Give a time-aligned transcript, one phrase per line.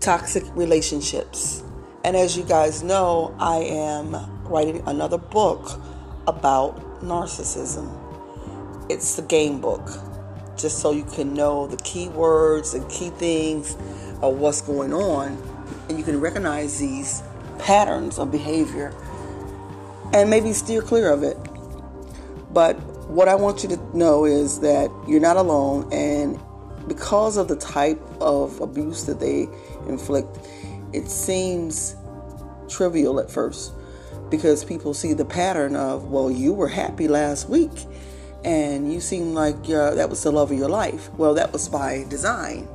[0.00, 1.62] Toxic relationships.
[2.04, 5.80] And as you guys know, I am writing another book
[6.28, 7.90] about narcissism.
[8.88, 9.88] It's the game book,
[10.56, 13.76] just so you can know the key words and key things
[14.22, 15.36] of what's going on,
[15.88, 17.22] and you can recognize these
[17.58, 18.92] patterns of behavior
[20.12, 21.36] and maybe steer clear of it.
[22.52, 22.76] But
[23.08, 26.38] what I want you to know is that you're not alone, and
[26.88, 29.48] because of the type of abuse that they
[29.88, 30.38] inflict,
[30.92, 31.96] it seems
[32.68, 33.72] trivial at first
[34.30, 37.86] because people see the pattern of, well, you were happy last week
[38.44, 41.10] and you seem like that was the love of your life.
[41.14, 42.68] Well, that was by design.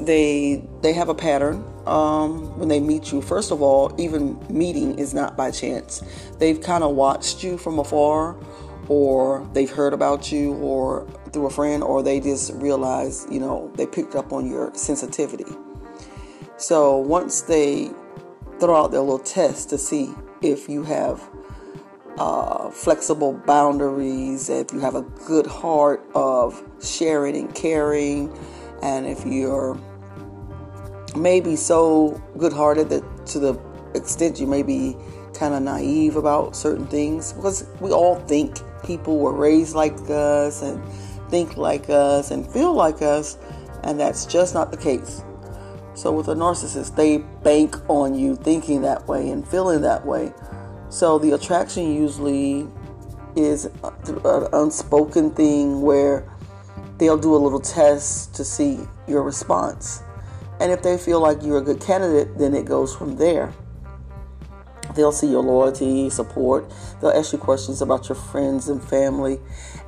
[0.00, 3.20] They they have a pattern um, when they meet you.
[3.20, 6.02] First of all, even meeting is not by chance.
[6.38, 8.36] They've kind of watched you from afar,
[8.88, 13.72] or they've heard about you, or through a friend, or they just realize, you know,
[13.74, 15.52] they picked up on your sensitivity.
[16.58, 17.90] So once they
[18.60, 21.28] throw out their little test to see if you have
[22.18, 28.32] uh, flexible boundaries, if you have a good heart of sharing and caring,
[28.82, 29.78] and if you're
[31.18, 33.60] maybe so good hearted that to the
[33.94, 34.96] extent you may be
[35.34, 40.62] kind of naive about certain things, because we all think people were raised like us
[40.62, 40.82] and
[41.30, 43.38] think like us and feel like us,
[43.84, 45.22] and that's just not the case.
[45.94, 50.32] So, with a narcissist, they bank on you thinking that way and feeling that way.
[50.90, 52.68] So, the attraction usually
[53.36, 53.66] is
[54.04, 56.24] an unspoken thing where
[56.98, 60.02] they'll do a little test to see your response.
[60.60, 63.52] And if they feel like you're a good candidate, then it goes from there.
[64.94, 66.72] They'll see your loyalty, support.
[67.00, 69.38] They'll ask you questions about your friends and family.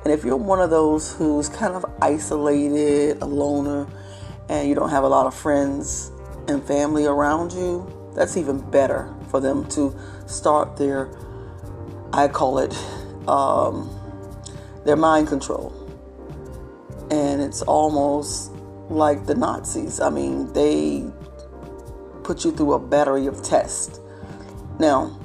[0.03, 3.87] And if you're one of those who's kind of isolated, a loner,
[4.47, 6.11] and you don't have a lot of friends
[6.47, 9.97] and family around you, that's even better for them to
[10.27, 11.09] start their,
[12.13, 12.77] I call it,
[13.27, 13.89] um,
[14.85, 15.73] their mind control.
[17.09, 18.50] And it's almost
[18.91, 19.99] like the Nazis.
[19.99, 21.05] I mean, they
[22.23, 23.99] put you through a battery of tests.
[24.79, 25.17] Now,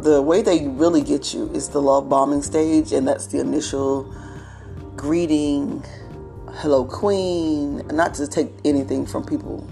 [0.00, 4.12] the way they really get you is the love bombing stage, and that's the initial
[4.96, 5.84] greeting,
[6.54, 7.86] hello, queen.
[7.88, 9.68] Not to take anything from people,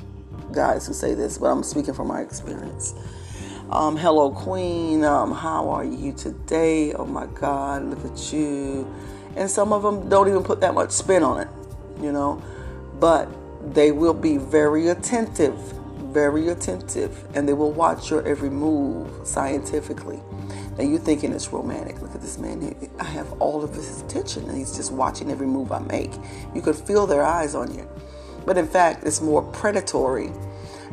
[0.52, 2.94] guys who say this, but I'm speaking from my experience.
[3.70, 5.04] Um, hello, queen.
[5.04, 6.92] Um, how are you today?
[6.92, 8.92] Oh my God, look at you.
[9.36, 11.48] And some of them don't even put that much spin on it,
[12.02, 12.42] you know,
[13.00, 13.28] but
[13.74, 15.58] they will be very attentive
[16.10, 20.20] very attentive and they will watch your every move scientifically.
[20.76, 22.00] Now you're thinking it's romantic.
[22.00, 22.90] Look at this man.
[22.98, 26.12] I have all of his attention and he's just watching every move I make.
[26.54, 27.88] You could feel their eyes on you.
[28.44, 30.32] But in fact, it's more predatory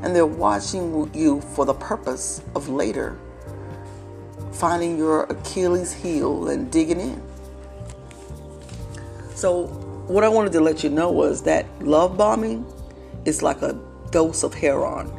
[0.03, 3.17] and they're watching you for the purpose of later
[4.51, 7.22] finding your Achilles heel and digging in.
[9.35, 9.67] So,
[10.07, 12.66] what I wanted to let you know was that love bombing
[13.25, 13.79] is like a
[14.12, 15.12] dose of heroin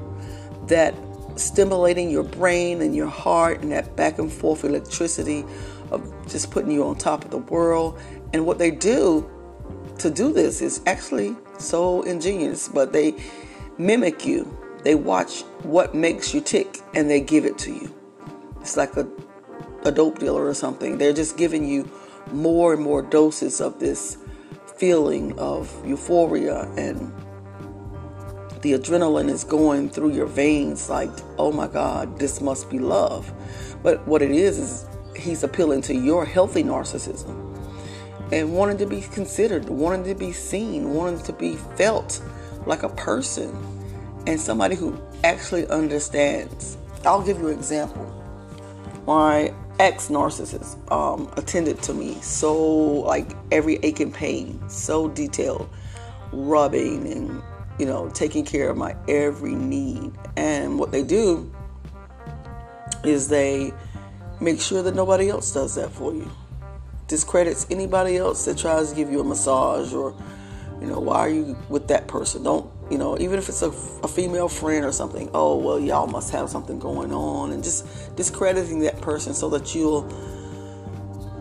[0.66, 0.94] that
[1.36, 5.44] stimulating your brain and your heart and that back and forth electricity
[5.90, 7.98] of just putting you on top of the world.
[8.32, 9.28] And what they do
[9.98, 13.14] to do this is actually so ingenious, but they
[13.78, 14.56] mimic you.
[14.84, 17.94] They watch what makes you tick and they give it to you.
[18.60, 19.06] It's like a,
[19.84, 20.98] a dope dealer or something.
[20.98, 21.90] They're just giving you
[22.32, 24.18] more and more doses of this
[24.78, 27.12] feeling of euphoria and
[28.62, 33.32] the adrenaline is going through your veins like, oh my God, this must be love.
[33.82, 37.44] But what it is, is he's appealing to your healthy narcissism
[38.32, 42.22] and wanting to be considered, wanting to be seen, wanting to be felt
[42.66, 43.56] like a person
[44.26, 46.76] and somebody who actually understands.
[47.04, 48.04] I'll give you an example.
[49.06, 55.68] My ex narcissist um, attended to me so like every ache and pain, so detailed,
[56.32, 57.42] rubbing and
[57.78, 60.12] you know, taking care of my every need.
[60.36, 61.50] And what they do
[63.04, 63.72] is they
[64.40, 66.30] make sure that nobody else does that for you.
[67.06, 70.14] Discredits anybody else that tries to give you a massage or,
[70.80, 72.42] you know, why are you with that person?
[72.42, 76.06] Don't, you know, even if it's a, a female friend or something, oh, well, y'all
[76.06, 77.52] must have something going on.
[77.52, 80.08] And just discrediting that person so that you'll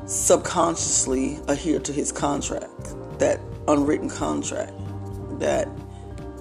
[0.05, 4.73] subconsciously adhere to his contract, that unwritten contract
[5.39, 5.67] that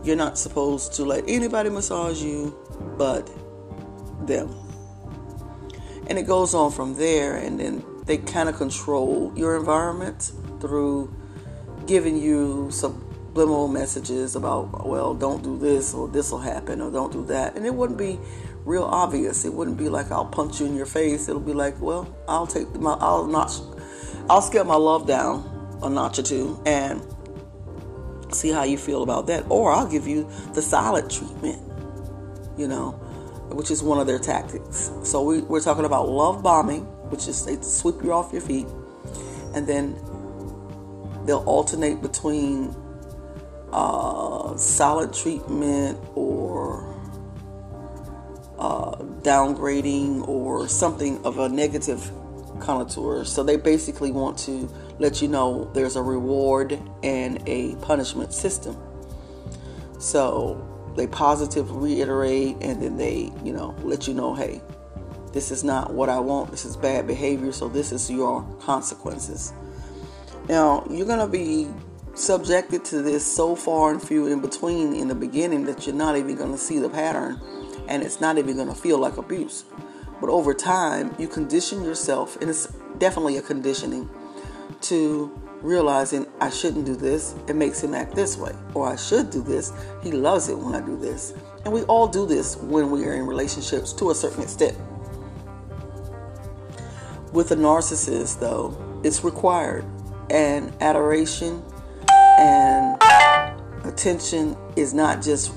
[0.02, 2.56] you're not supposed to let anybody massage you
[2.96, 3.28] but
[4.26, 4.54] them.
[6.08, 10.30] And it goes on from there, and then they kind of control your environment
[10.60, 11.12] through
[11.86, 12.70] giving you
[13.36, 17.54] subliminal messages about, well, don't do this, or this will happen, or don't do that.
[17.54, 18.18] And it wouldn't be
[18.64, 19.44] real obvious.
[19.44, 21.28] It wouldn't be like I'll punch you in your face.
[21.28, 23.60] It'll be like, well, I'll take my, I'll notch,
[24.30, 25.52] I'll scale my love down
[25.82, 27.02] a notch or two, and
[28.32, 29.44] see how you feel about that.
[29.50, 31.60] Or I'll give you the solid treatment,
[32.56, 32.92] you know,
[33.50, 34.90] which is one of their tactics.
[35.02, 38.66] So we, we're talking about love bombing, which is they sweep you off your feet,
[39.54, 39.92] and then
[41.26, 42.74] they'll alternate between
[43.76, 46.82] uh, silent treatment or
[48.58, 52.10] uh, downgrading or something of a negative
[52.58, 53.22] connoisseur.
[53.26, 54.66] So they basically want to
[54.98, 58.78] let you know there's a reward and a punishment system.
[59.98, 64.62] So they positive reiterate and then they, you know, let you know, hey,
[65.34, 66.50] this is not what I want.
[66.50, 67.52] This is bad behavior.
[67.52, 69.52] So this is your consequences.
[70.48, 71.68] Now, you're going to be
[72.16, 76.16] subjected to this so far and few in between in the beginning that you're not
[76.16, 77.40] even going to see the pattern
[77.88, 79.64] and it's not even going to feel like abuse.
[80.20, 82.66] But over time, you condition yourself, and it's
[82.98, 84.08] definitely a conditioning
[84.82, 85.30] to
[85.60, 87.34] realizing I shouldn't do this.
[87.48, 88.52] It makes him act this way.
[88.74, 89.72] Or I should do this.
[90.02, 91.34] He loves it when I do this.
[91.64, 94.76] And we all do this when we are in relationships to a certain extent.
[97.32, 99.84] With a narcissist, though, it's required.
[100.30, 101.62] And adoration
[102.38, 103.00] and
[103.84, 105.52] attention is not just,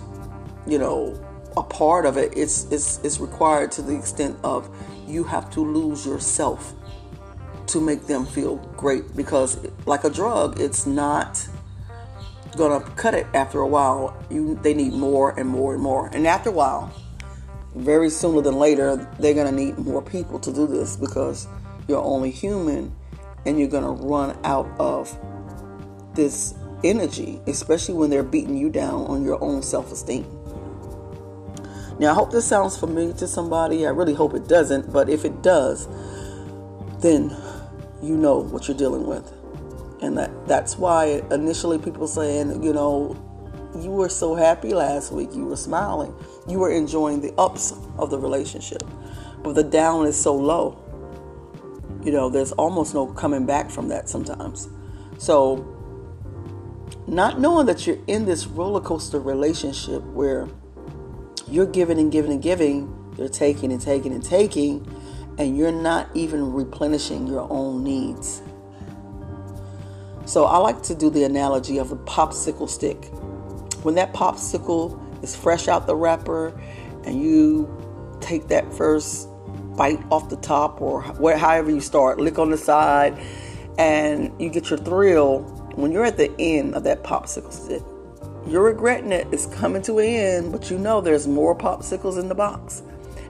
[0.68, 1.20] you know,
[1.58, 2.34] a part of it.
[2.38, 4.70] It's it's it's required to the extent of
[5.08, 6.74] you have to lose yourself
[7.68, 11.48] to make them feel great because like a drug, it's not
[12.58, 14.16] gonna cut it after a while.
[14.30, 16.08] You they need more and more and more.
[16.14, 16.94] And after a while,
[17.76, 21.48] very sooner than later, they're gonna need more people to do this because
[21.88, 22.96] you're only human
[23.46, 25.18] and you're gonna run out of
[26.14, 26.54] this
[26.84, 30.26] energy, especially when they're beating you down on your own self-esteem.
[32.00, 33.86] Now, I hope this sounds familiar to somebody.
[33.86, 35.88] I really hope it doesn't, but if it does,
[37.02, 37.36] then
[38.02, 39.34] you know what you're dealing with.
[40.02, 43.18] And that that's why initially people saying, you know,
[43.78, 46.14] you were so happy last week, you were smiling,
[46.48, 48.84] you were enjoying the ups of the relationship.
[49.44, 50.82] But the down is so low.
[52.04, 54.70] You know, there's almost no coming back from that sometimes.
[55.18, 55.79] So
[57.08, 60.48] not knowing that you're in this roller coaster relationship where
[61.48, 64.88] you're giving and giving and giving, they're taking and taking and taking,
[65.38, 68.42] and you're not even replenishing your own needs.
[70.26, 73.06] So I like to do the analogy of the popsicle stick.
[73.84, 76.50] When that popsicle is fresh out the wrapper
[77.06, 77.68] and you
[78.22, 79.28] take that first
[79.76, 83.18] bite off the top or where, however you start, lick on the side,
[83.78, 87.84] and you get your thrill when you're at the end of that popsicle stick
[88.48, 89.28] you're regretting it.
[89.32, 92.82] It's coming to an end, but you know there's more popsicles in the box.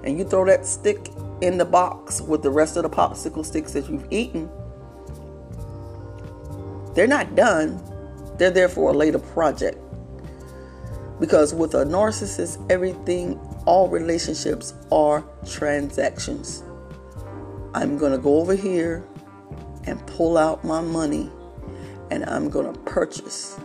[0.03, 1.09] And you throw that stick
[1.41, 4.49] in the box with the rest of the popsicle sticks that you've eaten.
[6.93, 7.83] They're not done.
[8.37, 9.77] They're there for a later project.
[11.19, 16.63] Because with a narcissist, everything, all relationships are transactions.
[17.73, 19.05] I'm going to go over here
[19.85, 21.29] and pull out my money
[22.11, 23.59] and I'm going to purchase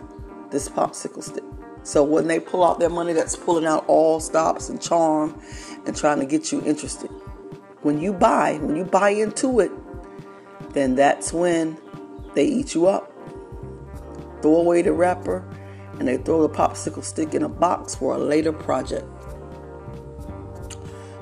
[0.51, 1.43] this popsicle stick.
[1.83, 5.39] So when they pull out their money, that's pulling out all stops and charm
[5.85, 7.11] and trying to get you interested.
[7.81, 9.71] When you buy, when you buy into it,
[10.73, 11.77] then that's when
[12.33, 13.11] they eat you up.
[14.41, 15.47] Throw away the wrapper
[15.99, 19.05] and they throw the popsicle stick in a box for a later project.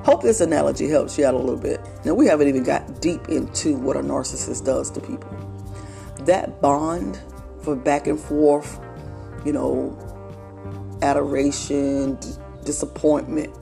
[0.03, 1.79] Hope this analogy helps you out a little bit.
[2.03, 5.52] Now, we haven't even got deep into what a narcissist does to people.
[6.25, 7.19] That bond
[7.61, 8.79] for back and forth
[9.45, 9.97] you know,
[11.01, 12.29] adoration, d-
[12.63, 13.53] disappointment.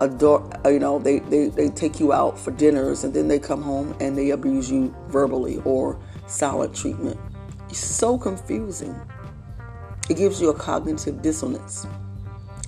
[0.00, 3.38] Adore, uh, you know, they, they, they take you out for dinners and then they
[3.38, 7.18] come home and they abuse you verbally or silent treatment.
[7.68, 8.94] It's so confusing.
[10.10, 11.86] It gives you a cognitive dissonance.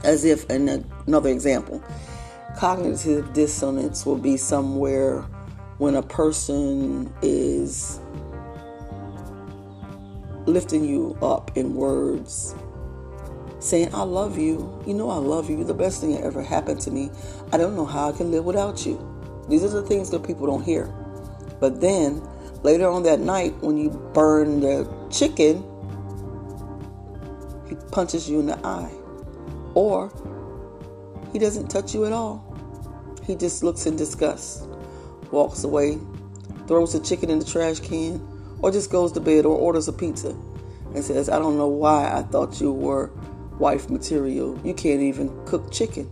[0.05, 1.83] As if, and another example,
[2.57, 5.23] cognitive dissonance will be somewhere
[5.79, 7.99] when a person is
[10.47, 12.55] lifting you up in words,
[13.61, 14.83] saying, I love you.
[14.87, 15.65] You know, I love you.
[15.65, 17.11] The best thing that ever happened to me.
[17.53, 18.99] I don't know how I can live without you.
[19.49, 20.87] These are the things that people don't hear.
[21.61, 22.23] But then
[22.63, 25.63] later on that night, when you burn the chicken,
[27.69, 28.93] he punches you in the eye.
[29.75, 30.13] Or
[31.33, 32.43] he doesn't touch you at all.
[33.25, 34.69] He just looks in disgust,
[35.31, 35.99] walks away,
[36.67, 38.21] throws the chicken in the trash can,
[38.65, 40.31] or just goes to bed or orders a pizza
[40.95, 43.11] and says, I don't know why I thought you were
[43.59, 44.59] wife material.
[44.65, 46.11] You can't even cook chicken.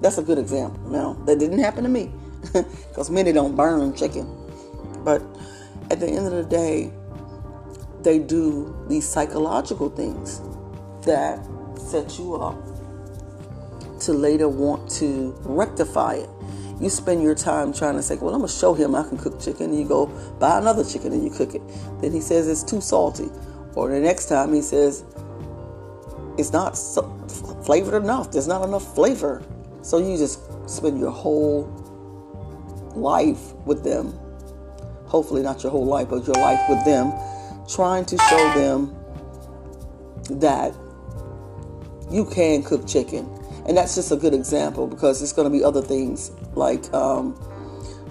[0.00, 0.88] That's a good example.
[0.88, 2.12] Now, that didn't happen to me
[2.52, 4.24] because many don't burn chicken.
[5.02, 5.20] But
[5.90, 6.92] at the end of the day,
[8.02, 10.40] they do these psychological things
[11.06, 11.44] that
[11.76, 12.56] set you up
[14.02, 16.30] to later want to rectify it.
[16.80, 19.18] You spend your time trying to say, Well, I'm going to show him I can
[19.18, 19.70] cook chicken.
[19.70, 20.06] And you go
[20.38, 21.62] buy another chicken and you cook it.
[22.00, 23.28] Then he says it's too salty.
[23.74, 25.04] Or the next time he says
[26.38, 27.02] it's not so
[27.64, 28.32] flavored enough.
[28.32, 29.42] There's not enough flavor.
[29.82, 31.64] So you just spend your whole
[32.94, 34.18] life with them.
[35.06, 37.12] Hopefully, not your whole life, but your life with them,
[37.68, 38.96] trying to show them
[40.38, 40.74] that
[42.10, 43.28] you can cook chicken.
[43.66, 47.34] And that's just a good example because it's going to be other things like um,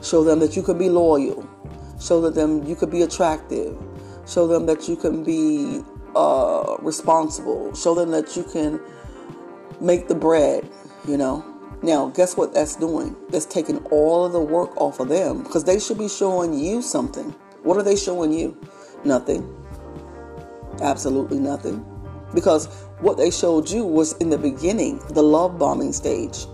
[0.04, 1.48] show them that you can be loyal,
[2.02, 3.78] show them you could be attractive,
[4.28, 5.82] show them that you can be
[6.16, 8.82] uh, responsible, show them that you can
[9.80, 10.68] make the bread,
[11.08, 11.46] you know.
[11.82, 13.16] Now, guess what that's doing?
[13.30, 16.82] That's taking all of the work off of them because they should be showing you
[16.82, 17.34] something.
[17.64, 18.58] What are they showing you?
[19.06, 19.48] Nothing.
[20.82, 21.86] Absolutely nothing.
[22.34, 22.68] Because
[23.00, 26.46] what they showed you was in the beginning, the love bombing stage.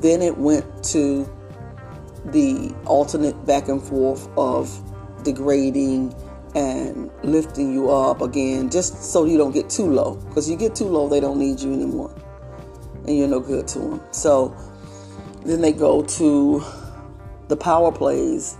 [0.00, 1.30] Then it went to
[2.26, 4.70] the alternate back and forth of
[5.22, 6.14] degrading
[6.54, 10.16] and lifting you up again, just so you don't get too low.
[10.16, 12.14] Because you get too low, they don't need you anymore
[13.06, 14.00] and you're no good to them.
[14.12, 14.56] So
[15.44, 16.64] then they go to
[17.48, 18.56] the power plays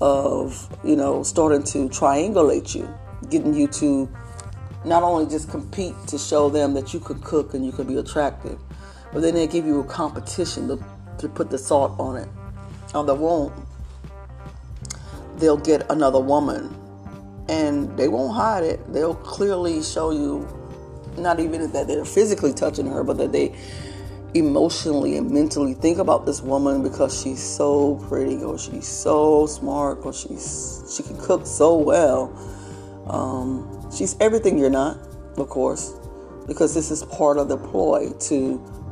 [0.00, 2.92] of, you know, starting to triangulate you,
[3.30, 4.08] getting you to
[4.84, 7.96] not only just compete to show them that you could cook and you could be
[7.96, 8.58] attractive,
[9.14, 10.84] but then they give you a competition to,
[11.18, 12.28] to put the salt on it.
[12.94, 13.52] On the won't,
[15.38, 16.76] they'll get another woman
[17.48, 18.92] and they won't hide it.
[18.92, 20.48] They'll clearly show you
[21.16, 23.54] not even that they're physically touching her, but that they
[24.34, 30.00] emotionally and mentally think about this woman because she's so pretty or she's so smart
[30.02, 32.32] or she's she can cook so well.
[33.06, 34.98] Um, she's everything you're not,
[35.36, 35.92] of course,
[36.48, 38.83] because this is part of the ploy to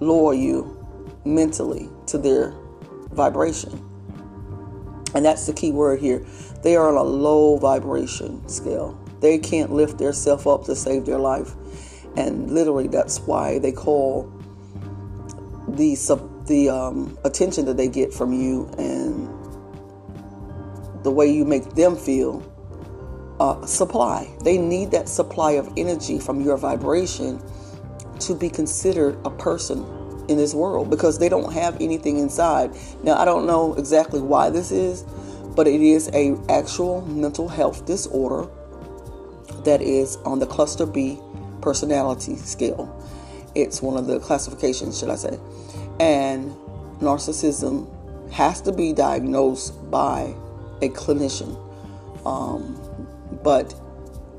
[0.00, 0.76] lure you
[1.24, 2.54] mentally to their
[3.12, 3.86] vibration.
[5.14, 6.24] And that's the key word here.
[6.62, 8.98] They are on a low vibration scale.
[9.20, 11.54] They can't lift themselves up to save their life.
[12.16, 14.32] And literally, that's why they call
[15.68, 15.96] the
[16.46, 19.28] the um, attention that they get from you and
[21.04, 22.42] the way you make them feel
[23.38, 24.28] uh, supply.
[24.42, 27.40] They need that supply of energy from your vibration
[28.22, 29.84] to be considered a person
[30.28, 32.70] in this world because they don't have anything inside.
[33.02, 35.02] Now, I don't know exactly why this is,
[35.56, 38.48] but it is a actual mental health disorder
[39.64, 41.18] that is on the cluster B
[41.60, 42.96] personality scale.
[43.54, 45.38] It's one of the classifications, should I say.
[45.98, 46.52] And
[47.00, 47.88] narcissism
[48.30, 50.34] has to be diagnosed by
[50.82, 51.58] a clinician.
[52.24, 52.78] Um,
[53.42, 53.74] but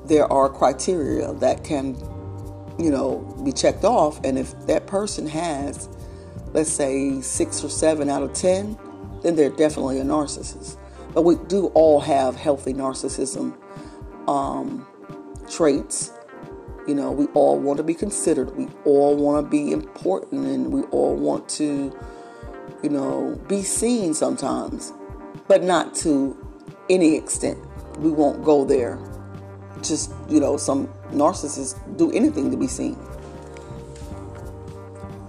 [0.05, 1.95] there are criteria that can,
[2.81, 4.19] you know, be checked off.
[4.23, 5.87] And if that person has,
[6.53, 8.77] let's say, six or seven out of 10,
[9.21, 10.77] then they're definitely a narcissist.
[11.13, 13.55] But we do all have healthy narcissism
[14.27, 14.87] um,
[15.49, 16.11] traits.
[16.87, 18.55] You know, we all want to be considered.
[18.57, 21.95] We all want to be important and we all want to,
[22.81, 24.91] you know, be seen sometimes,
[25.47, 26.35] but not to
[26.89, 27.59] any extent.
[27.99, 28.97] We won't go there.
[29.81, 32.97] Just, you know, some narcissists do anything to be seen.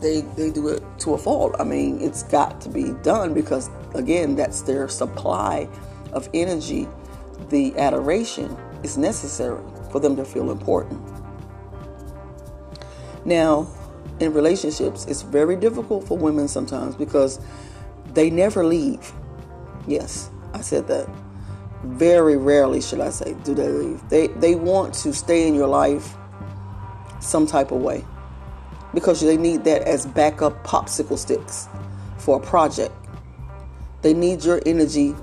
[0.00, 1.54] They, they do it to a fault.
[1.59, 5.68] I mean, it's got to be done because, again, that's their supply
[6.12, 6.88] of energy.
[7.50, 11.00] The adoration is necessary for them to feel important.
[13.25, 13.68] Now,
[14.18, 17.40] in relationships, it's very difficult for women sometimes because
[18.12, 19.12] they never leave.
[19.87, 21.09] Yes, I said that.
[21.84, 24.08] Very rarely, should I say, do they leave.
[24.08, 26.16] They they want to stay in your life
[27.20, 28.04] some type of way
[28.94, 31.68] because they need that as backup popsicle sticks
[32.18, 32.94] for a project.
[34.02, 35.14] They need your energy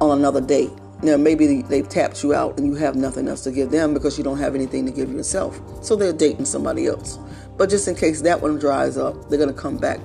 [0.00, 0.70] on another date.
[1.02, 4.16] Now, maybe they've tapped you out and you have nothing else to give them because
[4.16, 5.60] you don't have anything to give yourself.
[5.84, 7.18] So they're dating somebody else.
[7.56, 10.00] But just in case that one dries up, they're to come back,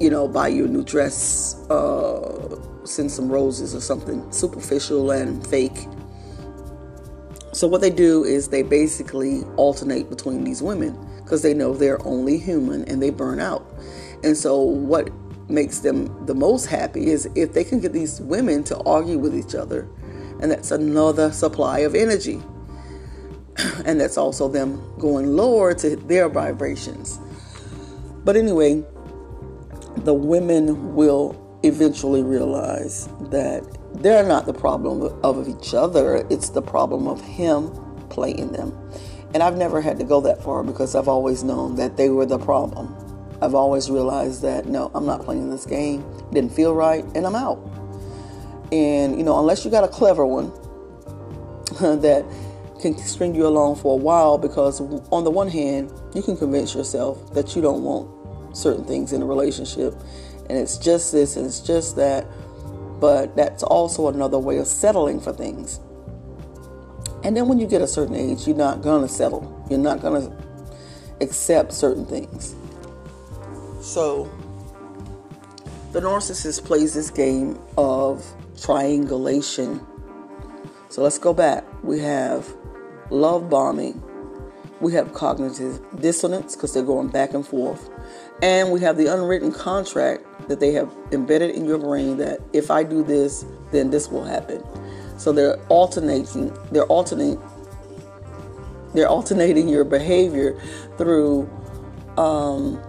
[0.00, 5.46] you know, buy you a new dress, uh, send some roses or something superficial and
[5.46, 5.86] fake.
[7.52, 12.04] So what they do is they basically alternate between these women because they know they're
[12.06, 13.64] only human and they burn out.
[14.22, 15.10] And so what
[15.48, 19.36] makes them the most happy is if they can get these women to argue with
[19.36, 19.88] each other.
[20.40, 22.42] And that's another supply of energy.
[23.84, 27.18] and that's also them going lower to their vibrations.
[28.24, 28.82] But anyway,
[29.98, 33.62] the women will eventually realize that
[33.94, 37.70] they're not the problem of each other, it's the problem of him
[38.10, 38.76] playing them.
[39.32, 42.26] And I've never had to go that far because I've always known that they were
[42.26, 42.94] the problem.
[43.42, 46.04] I've always realized that no, I'm not playing this game.
[46.32, 47.58] Didn't feel right, and I'm out.
[48.70, 50.50] And you know, unless you got a clever one
[52.00, 52.24] that
[52.80, 56.74] can string you along for a while, because on the one hand, you can convince
[56.74, 59.94] yourself that you don't want certain things in a relationship,
[60.48, 62.26] and it's just this and it's just that.
[63.00, 65.80] But that's also another way of settling for things.
[67.22, 69.66] And then when you get a certain age, you're not gonna settle.
[69.70, 70.36] You're not gonna
[71.20, 72.54] accept certain things.
[73.80, 74.30] So
[75.92, 78.24] the narcissist plays this game of
[78.60, 79.80] triangulation.
[80.88, 81.64] So let's go back.
[81.82, 82.48] We have
[83.10, 84.02] love bombing.
[84.80, 87.90] We have cognitive dissonance because they're going back and forth.
[88.42, 92.70] And we have the unwritten contract that they have embedded in your brain that if
[92.70, 94.62] I do this, then this will happen.
[95.16, 97.40] So they're alternating, they're alternating,
[98.92, 100.60] they're alternating your behavior
[100.98, 101.48] through
[102.16, 102.80] um,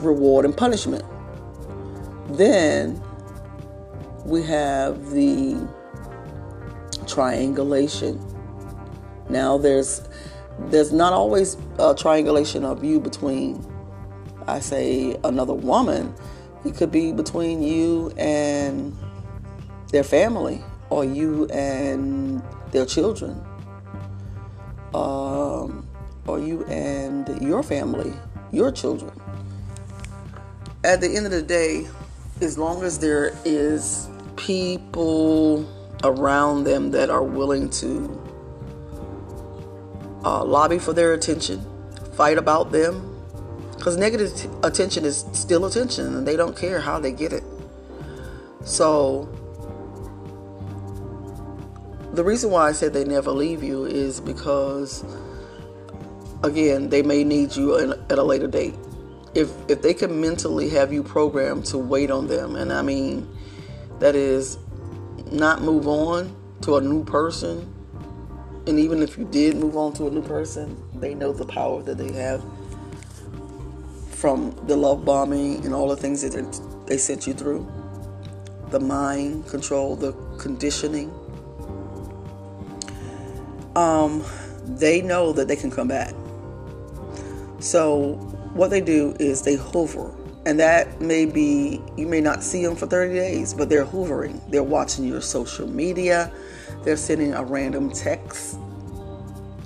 [0.00, 1.04] reward and punishment.
[2.30, 3.02] Then
[4.24, 5.68] we have the
[7.06, 8.20] triangulation.
[9.28, 10.02] Now there's
[10.68, 13.64] there's not always a triangulation of you between
[14.46, 16.14] I say another woman.
[16.64, 18.96] It could be between you and
[19.90, 23.42] their family or you and their children.
[24.94, 25.86] Um,
[26.26, 28.12] or you and your family,
[28.52, 29.12] your children
[30.84, 31.86] at the end of the day,
[32.40, 35.68] as long as there is people
[36.02, 38.20] around them that are willing to
[40.24, 41.64] uh, lobby for their attention,
[42.14, 43.11] fight about them,
[43.82, 47.42] because negative t- attention is still attention and they don't care how they get it.
[48.64, 49.28] So,
[52.12, 55.04] the reason why I said they never leave you is because,
[56.44, 57.76] again, they may need you
[58.08, 58.76] at a later date
[59.34, 63.28] if if they can mentally have you programmed to wait on them, and I mean
[63.98, 64.58] that is
[65.32, 67.74] not move on to a new person,
[68.68, 71.82] and even if you did move on to a new person, they know the power
[71.82, 72.44] that they have
[74.22, 77.68] from the love bombing and all the things that they sent you through,
[78.70, 81.12] the mind control, the conditioning.
[83.74, 84.24] Um,
[84.64, 86.14] they know that they can come back.
[87.58, 88.12] So
[88.54, 90.14] what they do is they hover.
[90.46, 94.40] And that may be, you may not see them for 30 days, but they're hovering.
[94.50, 96.32] They're watching your social media.
[96.84, 98.56] They're sending a random text.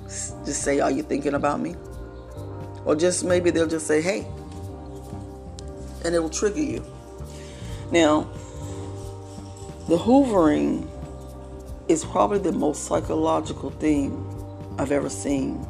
[0.07, 1.75] Just say, Are you thinking about me?
[2.85, 4.25] Or just maybe they'll just say, Hey.
[6.07, 6.83] And it will trigger you.
[7.91, 8.27] Now,
[9.87, 10.87] the hoovering
[11.87, 14.25] is probably the most psychological thing
[14.79, 15.63] I've ever seen,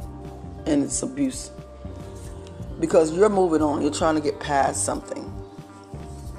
[0.64, 1.50] and it's abuse
[2.80, 5.24] because you're moving on, you're trying to get past something.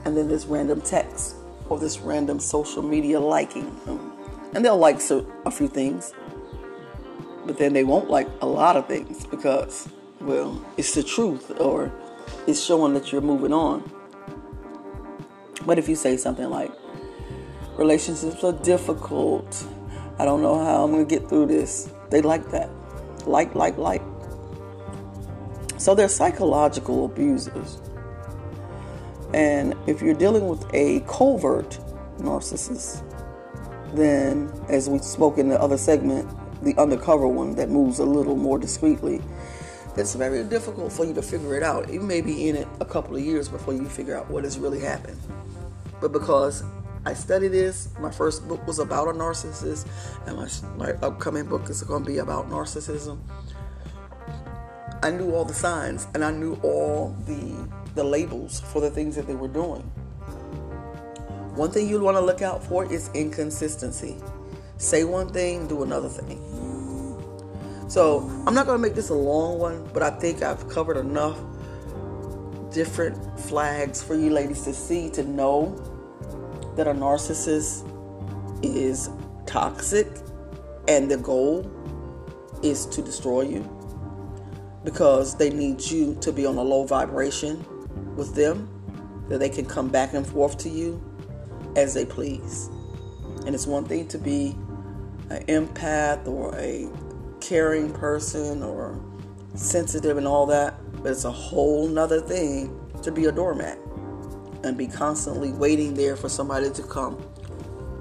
[0.05, 1.35] And then this random text
[1.67, 3.75] or this random social media liking.
[4.53, 6.13] And they'll like a few things,
[7.45, 9.89] but then they won't like a lot of things because,
[10.21, 11.91] well, it's the truth or
[12.47, 13.89] it's showing that you're moving on.
[15.65, 16.71] But if you say something like,
[17.77, 19.67] relationships are difficult,
[20.17, 22.69] I don't know how I'm going to get through this, they like that.
[23.25, 24.01] Like, like, like.
[25.77, 27.79] So they're psychological abusers.
[29.33, 31.79] And if you're dealing with a covert
[32.17, 33.03] narcissist,
[33.93, 36.29] then as we spoke in the other segment,
[36.63, 39.21] the undercover one that moves a little more discreetly,
[39.99, 41.91] it's very difficult for you to figure it out.
[41.91, 44.57] You may be in it a couple of years before you figure out what has
[44.57, 45.19] really happened.
[45.99, 46.63] But because
[47.05, 49.87] I studied this, my first book was about a narcissist,
[50.25, 53.19] and my, my upcoming book is going to be about narcissism.
[55.01, 59.15] I knew all the signs and I knew all the the labels for the things
[59.15, 59.81] that they were doing.
[61.55, 64.17] One thing you want to look out for is inconsistency.
[64.77, 66.39] Say one thing, do another thing.
[67.89, 70.95] So I'm not going to make this a long one, but I think I've covered
[70.95, 71.39] enough
[72.71, 75.75] different flags for you ladies to see to know
[76.75, 77.83] that a narcissist
[78.63, 79.09] is
[79.47, 80.07] toxic
[80.87, 81.67] and the goal
[82.61, 83.67] is to destroy you
[84.83, 87.65] because they need you to be on a low vibration
[88.15, 88.69] with them
[89.29, 91.01] that they can come back and forth to you
[91.75, 92.69] as they please.
[93.47, 94.55] And it's one thing to be
[95.31, 96.87] an empath or a
[97.41, 98.99] caring person or
[99.55, 103.77] sensitive and all that, but it's a whole nother thing to be a doormat
[104.63, 107.21] and be constantly waiting there for somebody to come.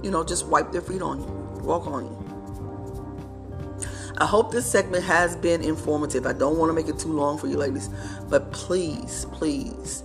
[0.02, 1.26] You know, just wipe their feet on you,
[1.62, 2.28] walk on you.
[4.20, 6.26] I hope this segment has been informative.
[6.26, 7.88] I don't want to make it too long for you ladies,
[8.28, 10.02] but please, please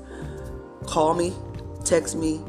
[0.86, 1.34] call me,
[1.84, 2.40] text me,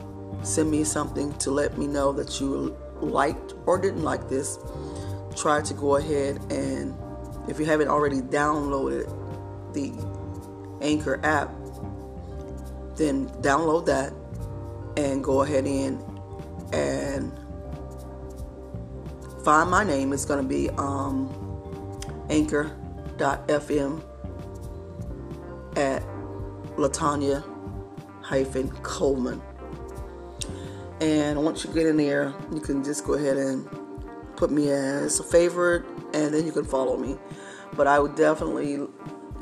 [0.42, 4.59] send me something to let me know that you liked or didn't like this.
[5.37, 6.97] Try to go ahead and,
[7.49, 9.05] if you haven't already downloaded
[9.75, 9.92] the
[10.81, 11.51] Anchor app,
[12.97, 14.12] then download that
[14.97, 16.03] and go ahead in
[16.73, 17.33] and
[19.44, 20.12] find my name.
[20.12, 21.29] It's going to be um,
[22.31, 24.03] anchor.fm
[25.77, 26.03] at
[26.77, 27.44] Latonya
[28.23, 29.42] hyphen Coleman.
[31.01, 33.68] And once you get in there, you can just go ahead and
[34.37, 37.16] put me as a favorite and then you can follow me.
[37.77, 38.87] But I would definitely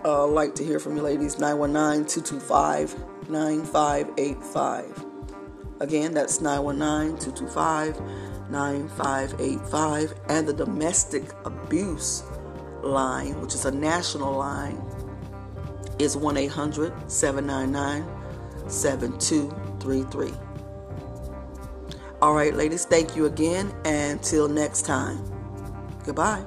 [0.04, 5.04] uh, like to hear from you ladies 919 225 9585.
[5.80, 8.00] Again, that's 919 225
[8.50, 10.14] 9585.
[10.28, 12.22] And the domestic abuse
[12.82, 14.80] line, which is a national line,
[15.98, 20.51] is 1 800 799 7233.
[22.22, 23.74] All right, ladies, thank you again.
[23.84, 25.18] And until next time,
[26.04, 26.44] goodbye.